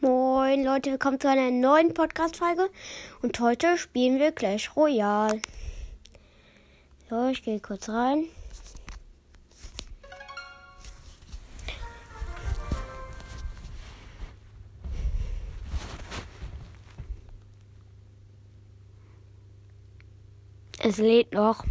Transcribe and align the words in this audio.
Moin 0.00 0.64
Leute, 0.64 0.90
willkommen 0.90 1.20
zu 1.20 1.28
einer 1.28 1.50
neuen 1.50 1.94
Podcast-Folge. 1.94 2.68
Und 3.22 3.38
heute 3.38 3.78
spielen 3.78 4.18
wir 4.18 4.32
Clash 4.32 4.74
Royale. 4.76 5.40
So, 7.08 7.28
ich 7.28 7.42
gehe 7.42 7.60
kurz 7.60 7.88
rein. 7.88 8.24
Es 20.82 20.98
lädt 20.98 21.32
noch. 21.32 21.64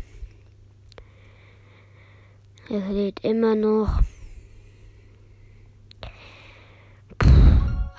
Es 2.70 2.88
lädt 2.90 3.20
immer 3.24 3.54
noch. 3.54 4.02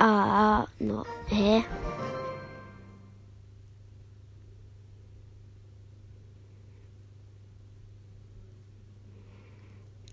Ah, 0.06 0.66
no. 0.80 1.02
Hä? 1.28 1.64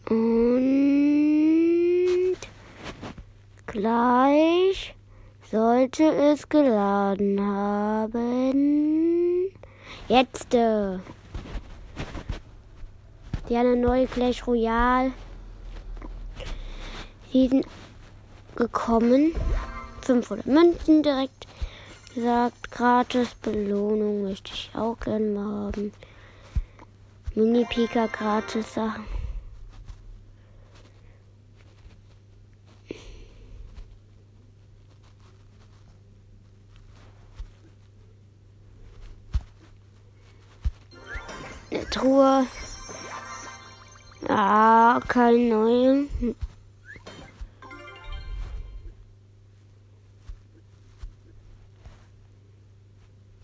Und 0.10 2.38
gleich 3.68 4.96
sollte 5.52 6.04
es 6.04 6.48
geladen 6.48 7.42
haben. 7.42 9.52
Jetzt. 10.08 10.54
Äh. 10.54 11.00
Die 13.50 13.58
eine 13.58 13.76
neue 13.76 14.08
Clash 14.08 14.48
Royale 14.48 15.12
Season 17.34 17.66
gekommen. 18.56 19.34
500 20.06 20.46
Münzen 20.46 21.04
direkt 21.04 21.48
gesagt. 22.14 22.72
Gratis 22.72 23.36
Belohnung 23.36 24.24
möchte 24.24 24.52
ich 24.54 24.72
auch 24.76 25.00
gerne 25.00 25.26
mal 25.28 25.66
haben. 25.68 25.94
Mini-Pika 27.34 28.08
gratis 28.08 28.74
Sachen. 28.74 29.06
Eine 41.72 41.90
Truhe. 41.90 42.46
Ah, 44.28 45.00
kein 45.08 45.48
neue. 45.48 46.08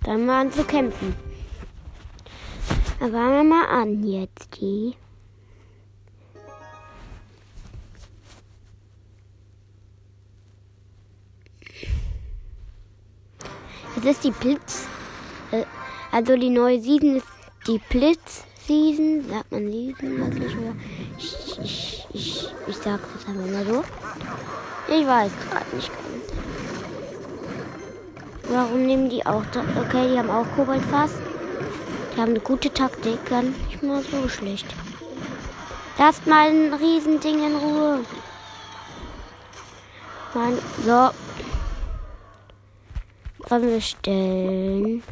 Dann 0.08 0.26
an 0.30 0.52
zu 0.54 0.64
kämpfen. 0.64 1.14
Dann 2.98 3.12
fangen 3.12 3.34
wir 3.34 3.44
mal 3.44 3.66
an 3.66 4.04
jetzt 4.04 4.56
die. 4.56 4.96
Es 13.98 14.06
ist 14.06 14.24
die 14.24 14.32
Blitz. 14.32 14.88
Äh, 15.52 15.66
also 16.14 16.38
die 16.38 16.52
neue 16.52 16.80
Season 16.80 17.18
ist 17.18 17.28
die 17.68 17.82
Blitz-Season. 17.90 19.26
Sagt 19.28 19.52
man 19.52 19.70
Season 19.70 19.94
wirklich 20.00 20.56
mehr? 20.56 20.76
Ich, 21.18 21.60
ich, 21.62 22.08
ich, 22.14 22.54
ich 22.66 22.78
sag 22.78 23.02
das 23.14 23.28
einfach 23.28 23.52
mal 23.52 23.66
so. 23.66 23.84
Ich 24.88 25.06
weiß 25.06 25.32
gerade 25.50 25.76
nicht 25.76 25.92
ganz. 25.92 26.47
Warum 28.50 28.86
nehmen 28.86 29.10
die 29.10 29.26
auch 29.26 29.44
da? 29.52 29.62
Okay, 29.82 30.10
die 30.10 30.18
haben 30.18 30.30
auch 30.30 30.46
Koboldfass. 30.56 31.12
Die 32.16 32.22
haben 32.22 32.30
eine 32.30 32.40
gute 32.40 32.72
Taktik, 32.72 33.26
gar 33.26 33.42
nicht 33.42 33.84
mal 33.84 34.02
so 34.04 34.28
schlecht. 34.30 34.66
Lasst 35.98 36.26
mal 36.26 36.50
ein 36.50 36.74
Riesending 36.74 37.46
in 37.46 37.56
Ruhe. 37.56 38.00
Mann, 40.34 40.58
so. 40.86 41.10
Sollen 43.50 43.70
wir 43.70 43.82
stellen? 43.82 45.04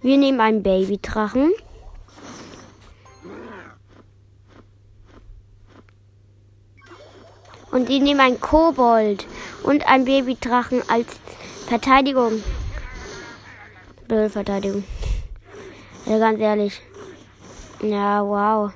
Wir 0.00 0.16
nehmen 0.16 0.40
einen 0.40 0.62
Babydrachen. 0.62 1.52
Und 7.70 7.88
die 7.88 8.00
nehmen 8.00 8.20
einen 8.20 8.40
Kobold 8.40 9.26
und 9.62 9.86
einen 9.86 10.04
Babydrachen 10.04 10.82
als 10.88 11.06
Verteidigung. 11.66 12.42
Blöde 14.08 14.30
Verteidigung. 14.30 14.84
Also 16.06 16.18
ganz 16.18 16.40
ehrlich. 16.40 16.82
Ja, 17.82 18.24
wow. 18.24 18.72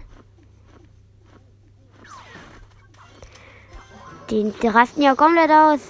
Die, 4.30 4.52
die 4.62 4.68
rasten 4.68 5.02
ja 5.02 5.14
komplett 5.14 5.50
aus. 5.50 5.80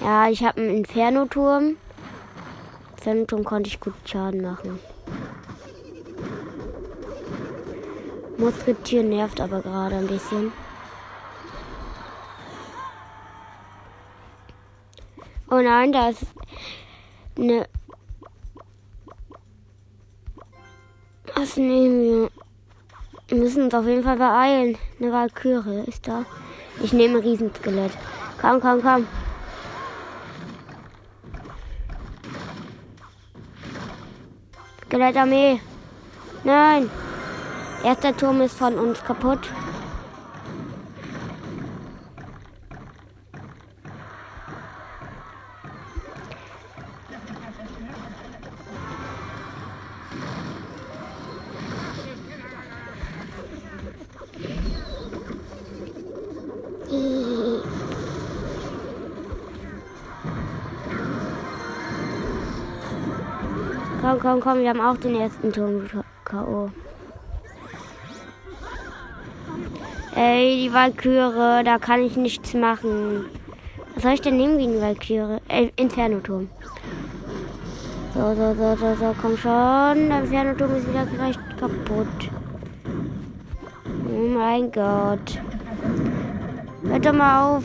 Ja, 0.00 0.28
ich 0.28 0.44
habe 0.44 0.60
einen 0.60 0.78
Inferno-Turm. 0.78 1.76
Inferno-Turm 2.96 3.44
konnte 3.44 3.68
ich 3.68 3.80
gut 3.80 3.94
Schaden 4.04 4.42
machen. 4.42 4.78
Musketier 8.38 9.02
nervt 9.02 9.40
aber 9.40 9.60
gerade 9.60 9.96
ein 9.96 10.06
bisschen. 10.06 10.52
Oh 15.50 15.60
nein, 15.60 15.90
da 15.90 16.10
ist 16.10 16.24
eine. 17.36 17.66
Was 21.34 21.56
nehmen 21.56 22.00
wir? 22.02 22.30
Wir 23.26 23.38
müssen 23.38 23.64
uns 23.64 23.74
auf 23.74 23.86
jeden 23.86 24.04
Fall 24.04 24.16
beeilen. 24.16 24.78
Eine 25.00 25.12
Valkyrie 25.12 25.84
ist 25.86 26.06
da. 26.06 26.24
Ich 26.80 26.92
nehme 26.92 27.22
Riesenskelett. 27.22 27.92
Komm, 28.40 28.60
komm, 28.60 28.80
komm. 28.80 29.06
Skelettarmee. 34.86 35.60
Nein. 36.44 36.88
Erster 37.84 38.16
Turm 38.16 38.40
ist 38.40 38.58
von 38.58 38.74
uns 38.74 39.02
kaputt. 39.04 39.38
Komm, 64.00 64.20
komm, 64.20 64.40
komm, 64.40 64.58
wir 64.60 64.68
haben 64.70 64.80
auch 64.80 64.96
den 64.96 65.14
ersten 65.16 65.52
Turm 65.52 65.88
K.O. 66.24 66.70
Ey, 70.20 70.64
die 70.64 70.74
Valkyrie, 70.74 71.62
da 71.62 71.78
kann 71.78 72.02
ich 72.02 72.16
nichts 72.16 72.52
machen. 72.52 73.26
Was 73.94 74.02
soll 74.02 74.14
ich 74.14 74.20
denn 74.20 74.36
nehmen 74.36 74.58
gegen 74.58 74.72
die 74.72 74.80
Valkyrie? 74.80 75.38
Äh, 75.46 75.68
Inferno-Turm. 75.76 76.48
So, 78.14 78.34
so, 78.34 78.54
so, 78.54 78.74
so, 78.74 78.94
so, 78.96 79.14
komm 79.22 79.36
schon. 79.36 80.08
Der 80.08 80.22
Inferno-Turm 80.22 80.74
ist 80.74 80.88
wieder 80.88 81.06
recht 81.24 81.38
kaputt. 81.60 82.30
Oh 84.12 84.26
mein 84.36 84.72
Gott. 84.72 85.38
Hört 86.82 87.06
doch 87.06 87.12
mal 87.12 87.56
auf. 87.56 87.64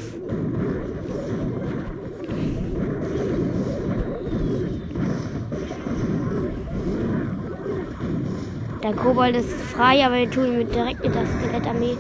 Der 8.83 8.94
Kobold 8.94 9.38
ist 9.38 9.50
frei, 9.50 10.05
aber 10.05 10.17
wir 10.17 10.29
tun 10.29 10.59
ihn 10.59 10.69
direkt 10.69 11.03
mit 11.03 11.15
der 11.15 11.25
Skelettarmee 11.25 11.97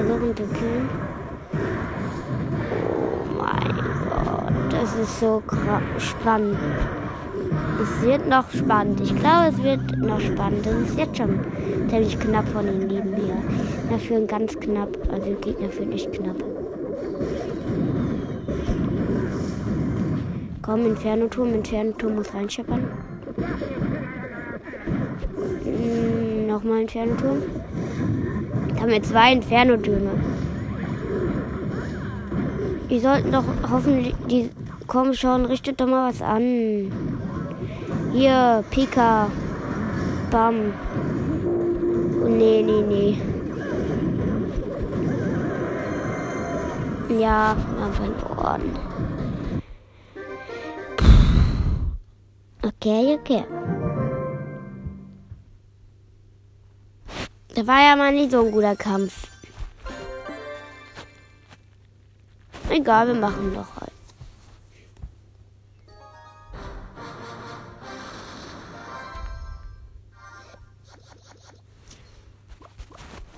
versuchen 0.00 0.36
zu 0.36 0.42
killen. 0.44 0.88
Oh 2.88 3.24
mein 3.38 3.74
Gott, 4.08 4.72
das 4.72 4.94
ist 4.96 5.20
so 5.20 5.42
spannend. 5.98 6.58
Es 7.82 8.02
wird 8.02 8.28
noch 8.28 8.50
spannend. 8.50 9.00
Ich 9.00 9.14
glaube, 9.16 9.48
es 9.48 9.62
wird 9.62 9.98
noch 9.98 10.20
spannend. 10.20 10.64
Das 10.64 10.74
ist 10.74 10.98
jetzt 10.98 11.16
schon 11.16 11.40
ziemlich 11.88 12.18
knapp 12.20 12.46
von 12.48 12.66
den 12.66 12.88
Lieben 12.88 13.14
hier. 13.16 13.36
Führen 13.98 14.26
ganz 14.26 14.58
knapp, 14.58 14.96
also 15.12 15.26
die 15.26 15.34
Gegner 15.34 15.68
führen 15.68 15.90
nicht 15.90 16.12
knapp. 16.12 16.36
Komm, 20.62 20.86
Inferno-Turm, 20.86 21.54
Inferno-Turm 21.54 22.14
muss 22.14 22.32
reinscheppern. 22.32 22.88
Nochmal 26.46 26.80
ein 26.80 26.88
Fernturm. 26.88 27.42
Da 27.54 27.59
haben 28.80 28.90
wir 28.90 29.02
zwei 29.02 29.32
Inferno-Türme. 29.32 30.10
Die 32.88 32.98
sollten 32.98 33.30
doch 33.30 33.44
hoffentlich. 33.70 34.14
Die 34.28 34.50
kommen 34.86 35.14
schon, 35.14 35.44
richtet 35.44 35.80
doch 35.80 35.86
mal 35.86 36.08
was 36.08 36.22
an. 36.22 36.90
Hier, 38.12 38.64
Pika. 38.70 39.28
Bam. 40.30 40.72
Oh, 42.24 42.28
nee, 42.28 42.62
nee, 42.62 42.82
nee. 42.88 43.18
Ja, 47.20 47.56
wir 47.74 47.84
haben 47.84 47.92
verloren. 47.92 48.62
Okay, 52.62 53.18
okay. 53.20 53.44
Da 57.60 57.66
war 57.66 57.82
ja 57.82 57.94
mal 57.94 58.10
nicht 58.10 58.30
so 58.30 58.40
ein 58.42 58.52
guter 58.52 58.74
Kampf. 58.74 59.28
Egal, 62.70 63.08
wir 63.08 63.14
machen 63.14 63.52
doch 63.54 63.66
halt. 63.78 63.92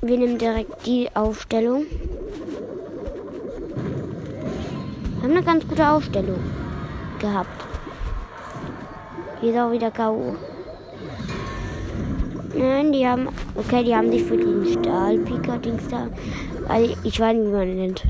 Wir 0.03 0.19
nehmen 0.19 0.39
direkt 0.39 0.87
die 0.87 1.11
Aufstellung. 1.17 1.87
Wir 5.17 5.23
haben 5.23 5.33
eine 5.33 5.43
ganz 5.43 5.67
gute 5.67 5.89
Aufstellung 5.89 6.39
gehabt. 7.19 7.65
Hier 9.41 9.53
ist 9.53 9.59
auch 9.59 9.73
wieder 9.73 9.91
K.O. 9.91 10.37
Nein, 12.54 12.93
die 12.93 13.06
haben. 13.06 13.28
Okay, 13.54 13.82
die 13.84 13.94
haben 13.94 14.10
sich 14.10 14.22
für 14.22 14.37
den 14.37 14.66
Stahlpika-Dings 14.66 15.88
da. 15.88 16.08
Also 16.69 16.94
ich 17.02 17.19
weiß 17.19 17.37
nicht, 17.37 17.46
wie 17.46 17.52
man 17.52 17.76
nennt. 17.76 18.04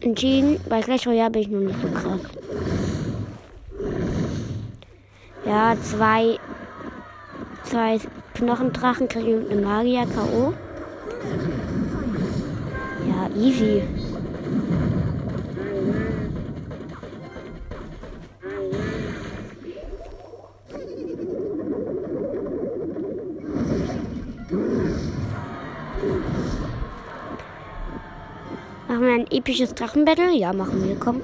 Entschieden. 0.00 0.60
Bei 0.68 0.80
Clash 0.80 1.06
Royale 1.06 1.30
bin 1.30 1.42
ich 1.42 1.48
noch 1.48 1.60
nicht 1.60 1.80
so 1.80 1.88
krass. 1.88 2.20
Ja, 5.44 5.76
zwei. 5.82 6.38
Zwei 7.64 7.98
Knochendrachen 8.34 9.08
kriegen 9.08 9.50
eine 9.50 9.60
Magier 9.60 10.06
K.O. 10.06 10.52
Ja, 13.08 13.40
easy. 13.40 13.82
Machen 29.02 29.16
wir 29.16 29.24
ein 29.24 29.30
episches 29.32 29.74
Drachenbattle? 29.74 30.30
Ja, 30.30 30.52
machen 30.52 30.86
wir, 30.86 30.94
komm. 30.94 31.22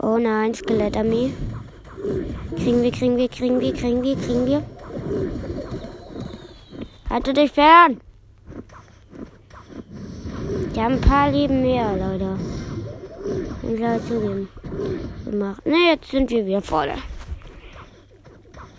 Oh 0.00 0.16
nein, 0.16 0.54
Skelettarmee. 0.54 1.32
Kriegen 2.54 2.84
wir, 2.84 2.92
kriegen 2.92 3.16
wir, 3.16 3.28
kriegen 3.28 3.58
wir, 3.58 3.74
kriegen 3.74 4.00
wir, 4.00 4.16
kriegen 4.16 4.46
wir. 4.46 4.62
Halte 7.10 7.32
dich 7.32 7.50
fern! 7.50 8.00
Die 10.72 10.80
haben 10.80 10.94
ein 10.94 11.00
paar 11.00 11.32
Leben 11.32 11.62
mehr, 11.62 11.96
Leute. 11.96 12.36
Muss 13.62 14.00
ich 14.00 14.08
zugeben. 14.08 14.48
Gemacht. 15.24 15.66
Ne, 15.66 15.90
jetzt 15.90 16.12
sind 16.12 16.30
wir 16.30 16.46
wieder 16.46 16.62
vorne. 16.62 16.94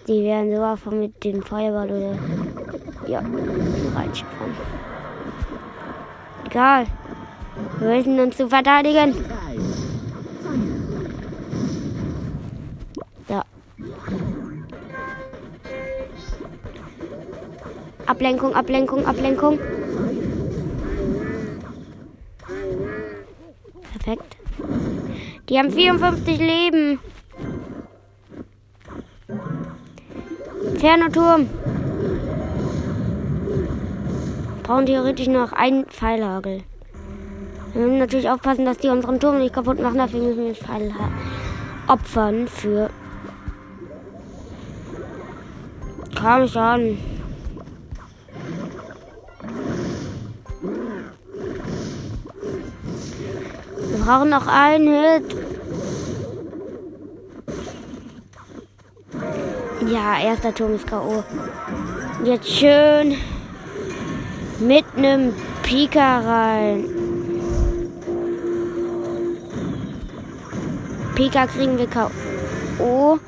Die 0.08 0.24
werden 0.24 0.56
so 0.56 0.64
einfach 0.64 0.92
mit 0.94 1.22
dem 1.22 1.44
Feuerball 1.44 1.90
oder. 1.90 2.18
Ja, 3.10 3.22
reinschiffen. 3.94 4.56
Egal. 6.46 6.88
Wir 7.80 7.88
müssen 7.88 8.20
uns 8.20 8.38
zu 8.38 8.48
verteidigen. 8.48 9.16
Ja. 13.28 13.44
Ablenkung, 18.06 18.54
Ablenkung, 18.54 19.06
Ablenkung. 19.06 19.60
Perfekt. 23.92 24.38
Die 25.50 25.58
haben 25.58 25.72
54 25.72 26.38
Leben. 26.40 27.00
Fernoturm. 30.78 31.50
Brauchen 34.64 34.86
theoretisch 34.86 35.28
noch 35.28 35.52
einen 35.52 35.86
Pfeilhagel. 35.86 36.64
Wir 37.74 37.82
müssen 37.82 38.00
natürlich 38.00 38.30
aufpassen, 38.30 38.66
dass 38.66 38.78
die 38.78 38.90
unseren 38.90 39.20
Turm 39.20 39.40
nicht 39.40 39.54
kaputt 39.54 39.80
machen. 39.80 39.98
Dafür 39.98 40.22
müssen 40.22 40.46
wir 40.46 40.56
Pfeil 40.56 40.94
opfern 41.88 42.48
für. 42.48 42.90
Komm 46.20 46.48
schon. 46.48 46.98
Wir 53.90 54.06
brauchen 54.06 54.30
noch 54.30 54.48
einen 54.48 54.88
Hit. 54.88 55.36
Ja, 59.90 60.20
erster 60.22 60.54
Turm 60.54 60.76
ist 60.76 60.88
K.O. 60.88 61.24
Jetzt 62.24 62.50
schön 62.50 63.16
mit 64.60 64.86
einem 64.96 65.34
Pika 65.64 66.20
rein. 66.20 67.01
Pika 71.22 71.46
kriegen 71.46 71.78
wir 71.78 71.86
K.O. 71.86 73.20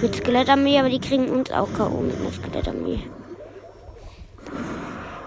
mit 0.00 0.16
Skelettarmee, 0.16 0.78
aber 0.78 0.88
die 0.88 0.98
kriegen 0.98 1.28
uns 1.28 1.50
auch 1.50 1.68
K.O. 1.76 2.00
mit 2.00 2.16
einer 2.18 2.32
Skelettarmee. 2.32 3.00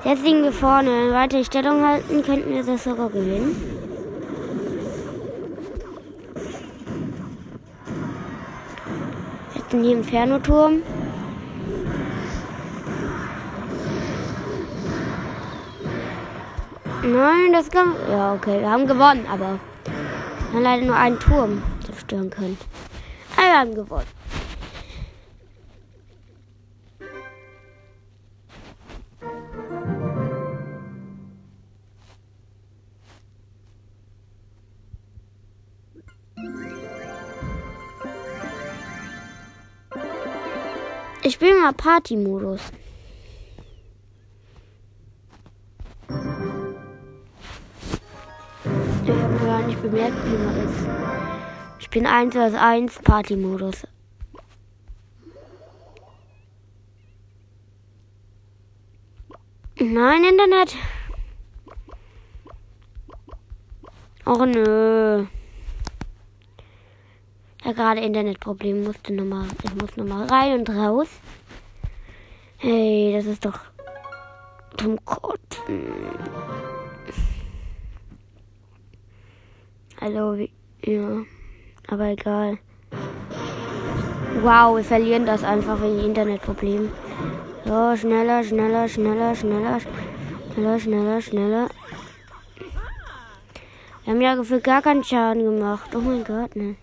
Jetzt 0.03 0.23
liegen 0.23 0.41
wir 0.41 0.51
vorne. 0.51 0.89
Wenn 0.89 1.05
wir 1.05 1.13
weiter 1.13 1.37
die 1.37 1.45
Stellung 1.45 1.87
halten, 1.87 2.23
könnten 2.23 2.49
wir 2.49 2.63
das 2.63 2.83
sogar 2.83 3.11
gewinnen. 3.11 3.55
Jetzt 9.53 9.71
in 9.75 9.83
hier 9.83 9.97
Inferno-Turm. 9.97 10.81
Nein, 17.03 17.53
das 17.53 17.69
kann. 17.69 17.93
Ja, 18.09 18.33
okay, 18.33 18.61
wir 18.61 18.71
haben 18.71 18.87
gewonnen, 18.87 19.27
aber 19.31 19.59
haben 20.51 20.63
leider 20.63 20.85
nur 20.87 20.95
einen 20.95 21.19
Turm 21.19 21.61
zerstören 22.09 22.29
können. 22.29 22.57
Aber 23.35 23.45
wir 23.45 23.59
haben 23.59 23.75
gewonnen. 23.75 24.05
Ich 41.21 41.35
spiele 41.35 41.61
mal 41.61 41.73
Party-Modus. 41.73 42.61
Ich 49.03 49.09
habe 49.11 49.45
gar 49.45 49.61
nicht 49.61 49.81
bemerkt, 49.81 50.15
wie 50.25 50.37
man 50.37 50.57
ist. 50.57 50.98
Ich 51.89 51.93
bin 51.93 52.05
1 52.05 52.35
vs 52.35 52.53
1 52.53 52.99
Party-Modus. 53.01 53.87
Nein, 59.79 60.23
Internet. 60.23 60.75
Och 64.23 64.45
nö. 64.45 65.25
Ja, 67.63 67.71
gerade 67.71 68.01
Internetproblem 68.01 68.83
musste 68.83 69.11
nochmal. 69.11 69.47
Ich 69.63 69.73
muss 69.73 69.97
nochmal 69.97 70.27
rein 70.27 70.59
und 70.59 70.69
raus. 70.69 71.07
Hey, 72.57 73.13
das 73.15 73.25
ist 73.25 73.43
doch 73.43 73.59
zum 74.77 75.03
Kotzen. 75.05 75.89
Hallo, 79.99 80.37
wie, 80.37 80.51
ja. 80.83 81.25
Aber 81.91 82.05
egal. 82.05 82.59
Wow, 84.41 84.77
wir 84.77 84.83
verlieren 84.83 85.25
das 85.25 85.43
einfach 85.43 85.81
wegen 85.81 85.99
Internetproblem. 85.99 86.91
So, 87.65 87.95
schneller, 87.95 88.43
schneller, 88.43 88.87
schneller, 88.87 89.35
schneller, 89.35 89.79
schneller, 90.53 90.79
schneller, 90.79 91.21
schneller. 91.21 91.69
Wir 94.03 94.13
haben 94.13 94.21
ja 94.21 94.35
gefühlt 94.35 94.63
gar 94.63 94.81
keinen 94.81 95.03
Schaden 95.03 95.43
gemacht. 95.43 95.89
Oh 95.95 95.99
mein 95.99 96.23
Gott, 96.23 96.55
ne. 96.55 96.75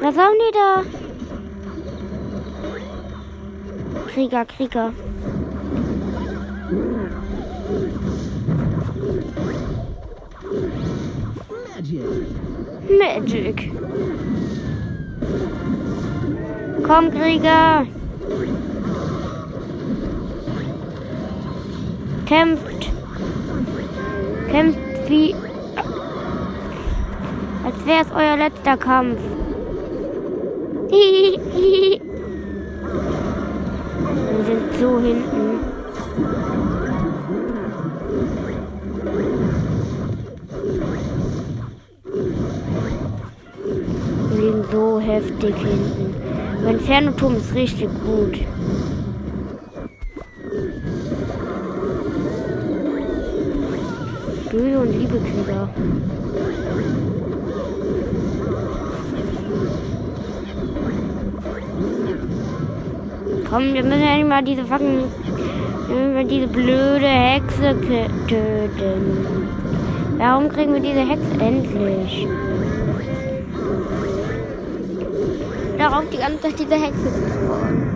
Was 0.00 0.16
haben 0.16 0.34
die 0.34 0.52
da? 0.52 0.82
Krieger, 4.08 4.44
Krieger. 4.44 4.92
Magic. 12.98 13.70
Komm, 16.86 17.10
Krieger. 17.10 17.86
Kämpft. 22.26 22.90
Kämpft 24.50 24.78
wie... 25.08 25.34
Als 27.64 27.86
wäre 27.86 28.02
es 28.02 28.10
euer 28.14 28.36
letzter 28.36 28.76
Kampf. 28.76 29.20
Wir 34.36 34.44
sind 34.44 34.74
so 34.80 34.98
hinten. 35.00 35.60
Wir 44.30 44.40
liegen 44.40 44.63
so 44.74 44.98
heftig 44.98 45.54
hinten. 45.56 46.14
Mein 46.64 46.80
Fernoturm 46.80 47.36
ist 47.36 47.54
richtig 47.54 47.88
gut. 48.04 48.40
Böse 54.50 54.78
und 54.80 54.92
liebe 54.98 55.18
Krieger. 55.28 55.68
Komm, 63.48 63.74
wir 63.74 63.84
müssen 63.84 64.00
nicht 64.00 64.28
mal 64.28 64.42
diese 64.42 64.64
fucking. 64.64 65.04
Mal 66.14 66.24
diese 66.24 66.48
blöde 66.48 67.06
Hexe 67.06 67.76
töten. 68.26 69.48
Warum 70.18 70.48
kriegen 70.48 70.72
wir 70.72 70.80
diese 70.80 71.06
Hexe 71.08 71.30
endlich? 71.40 72.26
Darauf 75.84 76.08
die 76.10 76.16
ganze 76.16 76.40
Zeit 76.40 76.58
diese 76.58 76.76
Hexe 76.76 77.12
zu 77.12 77.28
spawnen. 77.28 77.93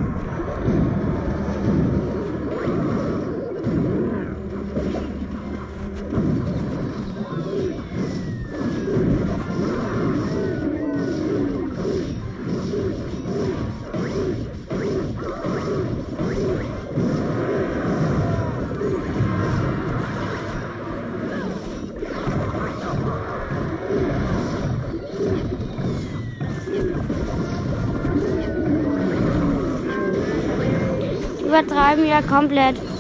Übertreiben 31.89 32.07
ja 32.07 32.21
komplett. 32.23 32.98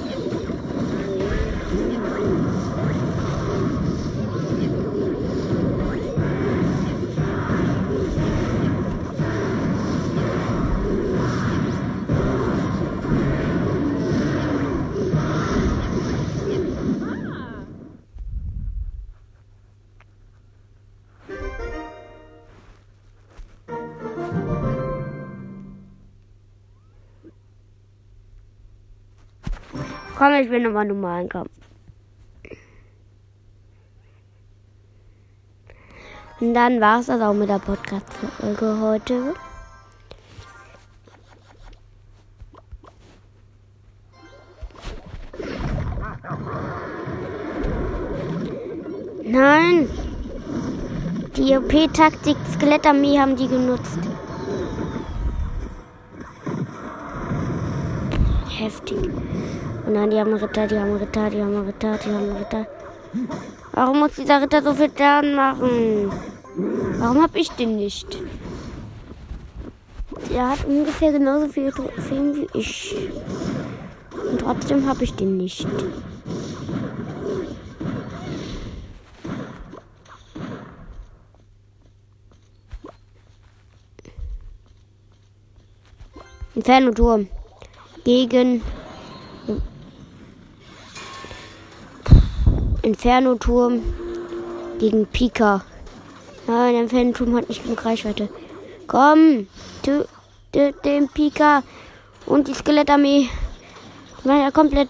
Komm, 30.18 30.32
ich 30.32 30.50
will 30.50 30.58
nochmal 30.58 30.84
normalen 30.84 31.28
Kampf. 31.28 31.52
Und 36.40 36.54
dann 36.54 36.80
war 36.80 36.98
es 36.98 37.06
das 37.06 37.20
auch 37.20 37.34
mit 37.34 37.48
der 37.48 37.60
Podcast-Folge 37.60 38.80
heute. 38.80 39.34
Nein! 49.22 49.88
Die 51.36 51.56
OP-Taktik 51.56 52.36
Skelettarmee 52.54 53.20
haben 53.20 53.36
die 53.36 53.46
genutzt. 53.46 54.00
Heftig. 58.48 58.98
Und 59.88 59.94
nein, 59.94 60.10
die 60.10 60.20
haben 60.20 60.34
Ritter, 60.34 60.66
die 60.66 60.78
haben 60.78 60.96
Ritter, 60.96 61.30
die 61.30 61.40
haben 61.40 61.64
Ritter, 61.64 61.96
die 61.96 62.10
haben 62.10 62.36
Ritter. 62.36 62.66
Warum 63.72 64.00
muss 64.00 64.16
dieser 64.16 64.42
Ritter 64.42 64.62
so 64.62 64.74
viel 64.74 64.90
Schaden 64.94 65.34
machen? 65.34 66.12
Warum 66.98 67.22
hab 67.22 67.34
ich 67.34 67.48
den 67.52 67.76
nicht? 67.76 68.18
Der 70.30 70.50
hat 70.50 70.66
ungefähr 70.66 71.12
genauso 71.12 71.48
viel 71.48 71.72
Trophäen 71.72 72.36
wie 72.36 72.48
ich. 72.52 72.96
Und 74.30 74.42
trotzdem 74.42 74.86
habe 74.86 75.04
ich 75.04 75.14
den 75.14 75.38
nicht. 75.38 75.66
Inferno-Turm 86.54 87.28
gegen 88.04 88.60
Inferno-Turm 92.88 93.82
gegen 94.78 95.06
Pika. 95.06 95.62
Nein, 96.46 96.72
der 96.72 96.82
Inferno-Turm 96.84 97.36
hat 97.36 97.48
nicht 97.48 97.62
genug 97.62 97.84
Reichweite. 97.84 98.30
Komm, 98.86 99.46
töte 99.82 100.08
den 100.84 101.08
Pika 101.10 101.62
und 102.24 102.48
die 102.48 102.54
Skelettarmee. 102.54 103.28
Die 104.24 104.28
waren 104.28 104.40
ja 104.40 104.50
komplett. 104.50 104.88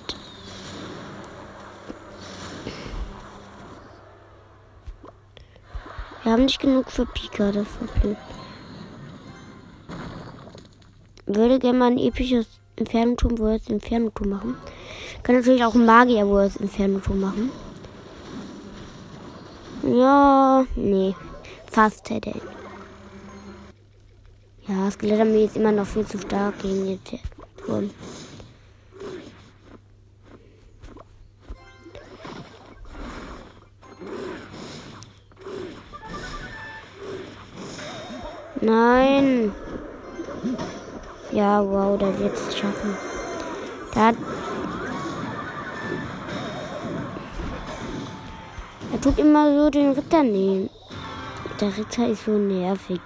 Wir 6.22 6.32
haben 6.32 6.44
nicht 6.44 6.60
genug 6.60 6.92
für 6.92 7.04
Pika, 7.06 7.50
das 7.50 7.66
war 7.80 8.00
blöd. 8.00 8.16
Würde 11.26 11.58
gerne 11.58 11.78
mal 11.78 11.90
ein 11.90 11.98
episches 11.98 12.46
Inferno-Turm, 12.76 13.38
wo 13.38 13.46
wir 13.46 13.58
das 13.58 13.68
Inferno-Turm 13.68 14.30
machen. 14.30 14.56
Kann 15.24 15.34
natürlich 15.34 15.64
auch 15.64 15.74
ein 15.74 15.84
Magier, 15.84 16.28
wo 16.28 16.34
wir 16.34 16.44
das 16.44 16.56
Inferno-Turm 16.56 17.20
machen. 17.20 17.50
Ja, 19.82 20.64
nee. 20.74 21.14
Fast 21.70 22.10
hätte. 22.10 22.34
Ja, 24.66 24.90
Skelettarmee 24.90 25.44
ist 25.44 25.56
immer 25.56 25.72
noch 25.72 25.86
viel 25.86 26.06
zu 26.06 26.18
stark 26.18 26.58
gegen 26.58 26.86
den 26.86 27.00
Turm. 27.64 27.90
Nein. 38.60 39.54
Ja, 41.32 41.64
wow, 41.64 41.98
wird 42.18 42.34
es 42.34 42.58
schaffen. 42.58 42.96
Da 43.94 44.12
tut 49.08 49.18
immer 49.18 49.50
so 49.56 49.70
den 49.70 49.92
Ritter 49.92 50.22
nehmen. 50.22 50.68
Der 51.60 51.74
Ritter 51.76 52.08
ist 52.08 52.26
so 52.26 52.32
nervig. 52.32 53.00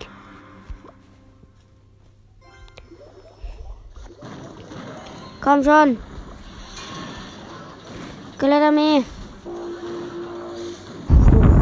Komm 5.41 5.63
schon. 5.63 5.99
Skelettarmee. 8.37 9.05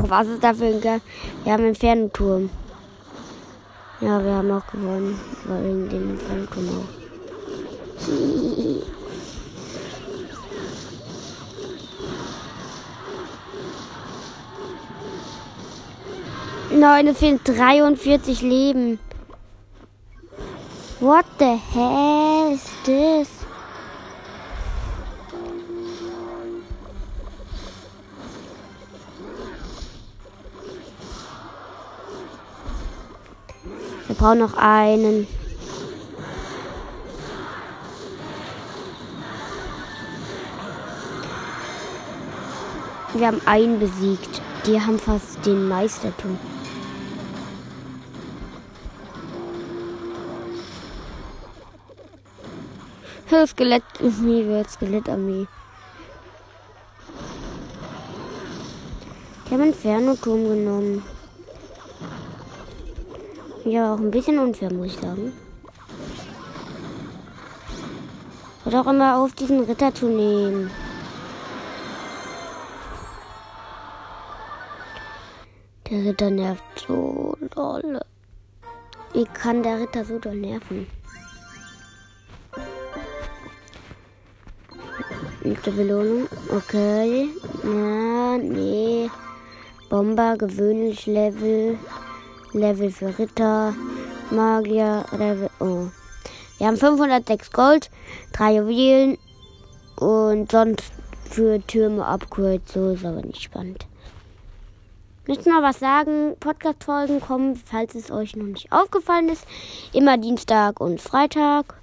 Was 0.09 0.27
ist 0.27 0.43
da 0.43 0.55
für 0.55 0.65
ein 0.65 0.81
Ge 0.81 1.01
Wir 1.45 1.53
haben 1.53 1.65
einen 1.65 1.75
Fernturm. 1.75 2.49
Ja, 4.01 4.25
wir 4.25 4.33
haben 4.33 4.51
auch 4.51 4.67
gewonnen. 4.67 5.21
Wegen 5.45 5.89
dem 5.91 6.19
Fernturm 6.19 6.69
auch. 6.79 6.89
Nein, 16.73 17.09
es 17.09 17.19
fehlen 17.19 17.41
43 17.43 18.43
Leben. 18.43 19.01
What 21.01 21.25
the 21.41 21.59
hell 21.73 22.53
ist 22.55 22.69
das? 22.85 23.29
Wir 34.07 34.15
brauchen 34.17 34.39
noch 34.39 34.55
einen. 34.55 35.27
Wir 43.15 43.27
haben 43.27 43.41
einen 43.45 43.81
besiegt. 43.81 44.41
Die 44.67 44.81
haben 44.81 44.99
fast 44.99 45.45
den 45.45 45.67
Meistertum. 45.69 46.39
Skelett 53.47 53.85
ist 54.01 54.21
nie 54.21 54.47
wird 54.47 54.71
Skelettarmee. 54.71 55.47
Die 59.47 59.55
haben 59.55 59.63
Inferno-Turm 59.65 60.45
genommen. 60.45 61.03
Ja, 63.65 63.95
auch 63.95 63.99
ein 63.99 64.11
bisschen 64.11 64.39
unfair, 64.39 64.73
muss 64.73 64.89
ich 64.89 64.99
sagen. 64.99 65.33
Hört 68.65 68.75
auch 68.75 68.91
immer 68.91 69.19
auf, 69.19 69.33
diesen 69.33 69.61
Ritter 69.65 69.95
zu 69.95 70.07
nehmen. 70.07 70.71
Der 75.91 76.05
Ritter 76.05 76.31
nervt 76.31 76.63
so 76.87 77.37
doll. 77.55 78.01
Wie 79.13 79.25
kann 79.25 79.63
der 79.63 79.81
Ritter 79.81 80.05
so 80.05 80.19
doll 80.19 80.37
nerven? 80.37 80.87
Nächste 85.43 85.71
Belohnung. 85.71 86.29
Okay. 86.51 87.29
Na, 87.65 88.37
nee. 88.39 89.11
Bomber, 89.89 90.37
gewöhnlich 90.37 91.07
Level. 91.07 91.79
Level 92.53 92.91
für 92.91 93.19
Ritter. 93.19 93.75
Magier, 94.31 95.05
Level. 95.13 95.51
Oh. 95.61 95.87
Wir 96.59 96.67
haben 96.67 96.77
506 96.77 97.53
Gold, 97.53 97.91
3 98.33 98.57
Juwelen 98.57 99.19
und 99.97 100.53
sonst 100.53 100.93
für 101.25 101.59
Türme 101.67 102.05
Upgrades. 102.05 102.73
So 102.75 102.91
ist 102.91 103.05
aber 103.05 103.23
nicht 103.23 103.43
spannend. 103.43 103.87
Du 105.25 105.33
noch 105.33 105.63
was 105.63 105.79
sagen? 105.79 106.35
Podcast-Folgen 106.41 107.21
kommen, 107.21 107.57
falls 107.57 107.95
es 107.95 108.11
euch 108.11 108.37
noch 108.37 108.47
nicht 108.47 108.73
aufgefallen 108.73 109.29
ist. 109.29 109.47
Immer 109.93 110.19
Dienstag 110.19 110.81
und 110.81 111.01
Freitag. 111.01 111.77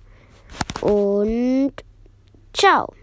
Und 0.81 1.73
ciao. 2.53 2.93